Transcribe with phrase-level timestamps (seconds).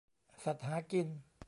[0.43, 1.07] สัตว์หากิน